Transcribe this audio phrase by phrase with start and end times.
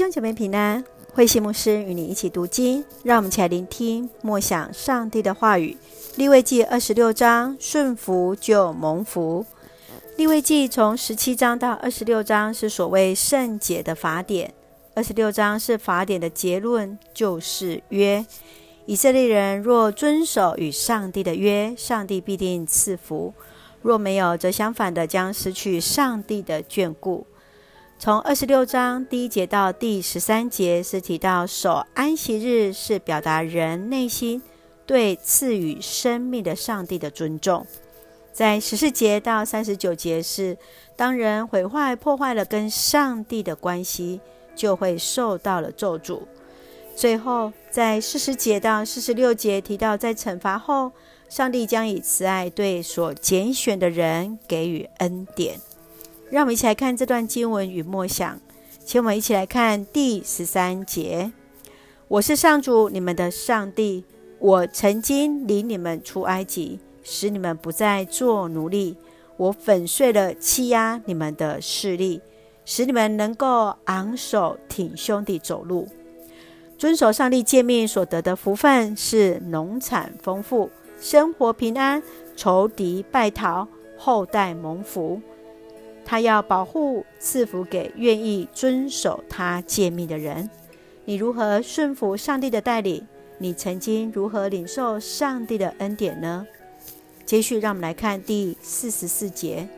[0.00, 5.76] 兄姐妹平安，慧馨牧师与你一起读经，让我们一起来聆听默想上帝的话语。
[6.16, 9.44] 立位记二十六章，顺服就蒙福。
[10.16, 14.54] 立位记从十七章到二十六章是所谓圣洁的法典，
[14.94, 18.24] 二十六章是法典的结论，就是约。
[18.86, 23.34] 以色列人若遵守与上帝的约，上帝必定赐福；
[23.82, 27.26] 若没有，则相反的将失去上帝的眷顾。
[28.00, 34.40] 从二十六章第一节到第十三节是提到守安息日，是表达人内心
[34.86, 37.66] 对赐予生命的上帝的尊重。
[38.32, 40.56] 在十四节到三十九节是
[40.96, 44.18] 当人毁坏破坏了跟上帝的关系，
[44.56, 46.22] 就会受到了咒诅。
[46.96, 50.90] 最后，在四十节到四十六节提到，在惩罚后，
[51.28, 55.60] 上帝将以慈爱对所拣选的人给予恩典。
[56.30, 58.38] 让我们一起来看这段经文与默想。
[58.84, 61.32] 请我们一起来看第十三节
[62.06, 64.04] ：“我是上主你们的上帝，
[64.38, 68.96] 我曾经领你们出埃及，使你们不再做奴隶。
[69.36, 72.20] 我粉碎了欺压你们的势力，
[72.64, 75.88] 使你们能够昂首挺胸地走路。”
[76.78, 82.02] 遵守上帝诫命所得的福分是农产丰富、生活平安、
[82.36, 83.66] 仇敌败逃、
[83.98, 85.20] 后代蒙福。
[86.10, 90.50] 他要保护赐福给愿意遵守他诫命的人。
[91.04, 93.06] 你如何顺服上帝的带领？
[93.38, 96.44] 你曾经如何领受上帝的恩典呢？
[97.24, 99.68] 接续，让我们来看第四十四节：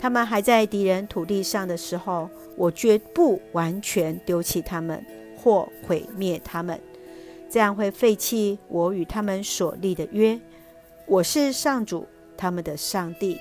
[0.00, 5.06] 他们还在敌人土地上的时候，我绝不完全丢弃他们。
[5.36, 6.80] 或毁灭他们，
[7.48, 10.36] 这样会废弃我与他们所立的约。
[11.06, 12.04] 我是上主，
[12.36, 13.38] 他们的上帝。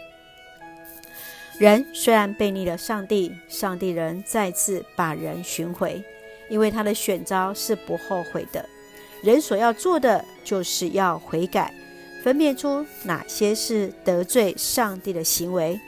[1.59, 6.03] 人虽然背逆了上帝，上帝仍再次把人寻回，
[6.49, 8.63] 因为他的选召是不后悔的。
[9.23, 11.73] 人所要做的，就是要悔改，
[12.23, 15.79] 分辨出哪些是得罪上帝的行为。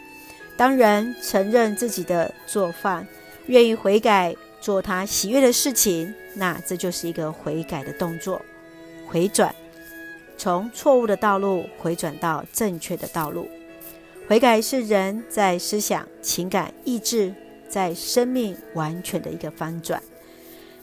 [0.58, 3.08] 当人承认自己的做犯，
[3.48, 4.36] 愿意悔改。
[4.62, 8.42] 做他喜悦的事情，那这就是一个悔改的动作，
[9.08, 9.56] 回转，
[10.38, 13.48] 从错误的道路回转到正确的道路。
[14.30, 17.34] 悔改是人在思想、情感、意志，
[17.68, 20.00] 在生命完全的一个翻转。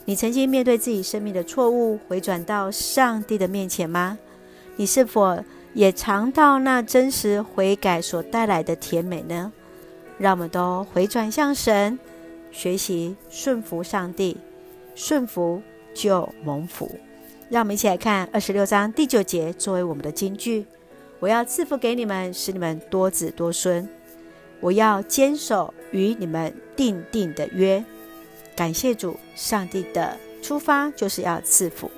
[0.04, 4.18] 你曾经面对自己生命的错误，回转到上帝的面前吗？
[4.74, 5.38] 你是否
[5.74, 9.52] 也尝到那真实悔改所带来的甜美呢？
[10.18, 11.96] 让我们都回转向神。
[12.50, 14.36] 学习顺服上帝，
[14.96, 15.62] 顺服
[15.94, 16.90] 就蒙福。
[17.48, 20.66] 让我们一起来看二十六章第九节作为我们的金句：
[21.18, 23.88] 我要赐福给你们，使你们多子多孙。
[24.60, 27.84] 我要坚守与你们订定的约。
[28.54, 31.90] 感谢主，上帝的出发就是要赐福。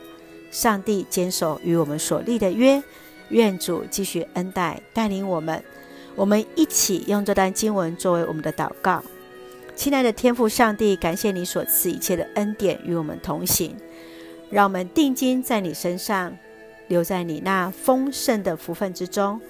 [0.51, 2.83] 上帝坚守与我们所立的约，
[3.29, 5.63] 愿主继续恩待带领我们。
[6.17, 9.03] 我们一起用这段经文作为我们的祷告。
[9.77, 13.77] 亲爱的天父上帝，感谢你所赐一切的恩典与我们同行，
[14.51, 16.37] 让我们定睛在你身上，
[16.89, 19.41] 留在你那丰盛的福分之中，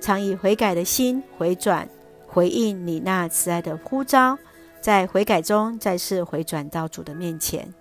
[0.00, 1.88] 常以悔改的心回转，
[2.26, 4.36] 回应你那慈爱的呼召，
[4.80, 7.72] 在悔改中再次回转到主的面前，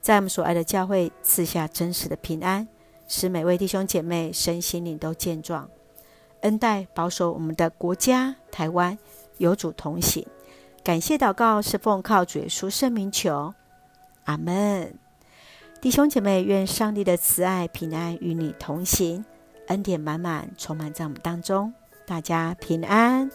[0.00, 2.68] 在我们所爱的教会赐下真实的平安，
[3.06, 5.68] 使每位弟兄姐妹身心灵都健壮，
[6.42, 8.98] 恩待保守我们的国家台湾
[9.38, 10.26] 有主同行。
[10.84, 13.54] 感谢祷告是奉靠主耶稣圣名求，
[14.24, 15.07] 阿门。
[15.80, 19.24] 弟兄姐妹，愿上帝的慈爱平安与你同行，
[19.68, 21.72] 恩典满满充满在我们当中，
[22.04, 23.30] 大家平安。